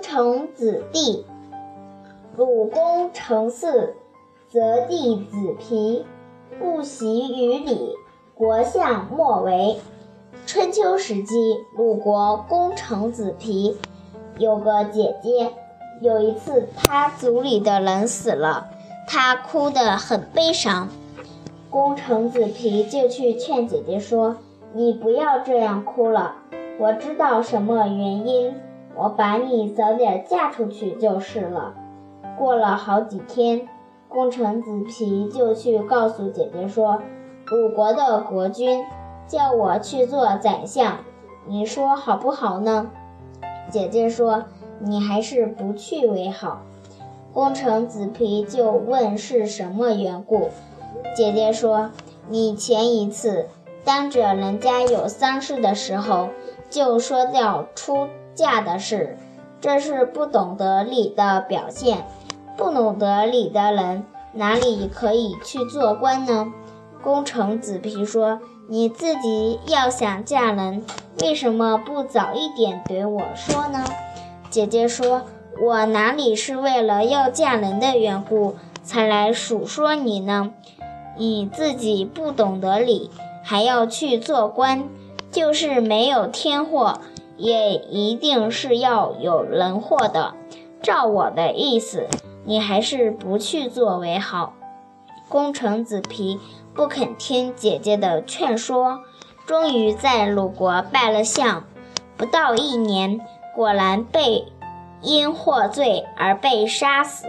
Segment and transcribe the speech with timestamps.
[0.00, 1.24] 成子弟。
[2.36, 3.90] 鲁公成嗣，
[4.48, 6.04] 则弟子皮，
[6.58, 7.94] 不习于礼，
[8.34, 9.78] 国相莫为。
[10.46, 11.34] 春秋时期，
[11.76, 13.76] 鲁国公成子皮
[14.38, 15.52] 有个姐姐。
[16.00, 18.68] 有一次，他族里的人死了，
[19.06, 20.88] 他哭得很悲伤。
[21.68, 24.38] 公成子皮就去劝姐姐说
[24.72, 26.36] ：“你不要这样哭了，
[26.78, 28.54] 我知道什么原因，
[29.00, 31.74] 我把你早点嫁出去就是了。”
[32.38, 33.68] 过了好几天，
[34.08, 37.02] 公成子皮就去告诉姐姐说
[37.50, 38.84] ：“鲁国的国君
[39.26, 40.98] 叫我去做宰相，
[41.46, 42.90] 你说好不好呢？”
[43.70, 44.44] 姐姐说
[44.80, 46.62] ：“你还是不去为好。”
[47.32, 50.48] 公成子皮就问是什么缘故。
[51.14, 51.90] 姐姐说
[52.28, 53.46] ：“你前一次
[53.84, 56.28] 当着人家有丧事的时候，
[56.68, 59.16] 就说要出嫁的事，
[59.60, 62.04] 这是不懂得礼的表现。”
[62.56, 64.04] 不懂得礼的人，
[64.34, 66.52] 哪里可以去做官呢？
[67.02, 68.38] 功成子皮说
[68.68, 70.84] ：“你自己要想嫁人，
[71.22, 73.82] 为什么不早一点对我说呢？”
[74.50, 75.22] 姐姐说
[75.64, 80.52] ：“我哪里是为了要嫁人的缘故才来数说你呢？
[81.16, 83.10] 你自己不懂得礼，
[83.50, 84.88] 还要去做官，
[85.32, 87.00] 就是没有天祸，
[87.36, 90.34] 也一定是要有人祸的。
[90.80, 92.06] 照我的意思。”
[92.46, 94.54] 你还是不去做为好。
[95.28, 96.38] 功成子皮
[96.72, 99.00] 不肯听姐姐的劝说，
[99.46, 101.64] 终于在鲁国拜了相。
[102.16, 103.20] 不到一年，
[103.56, 104.44] 果然被
[105.02, 107.26] 因获罪而被杀死。